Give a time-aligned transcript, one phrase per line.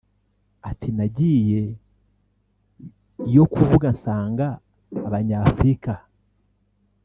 [0.69, 1.61] Ati nagiye
[3.35, 4.47] yo kuvuga nsanga
[5.07, 5.93] abanyafrika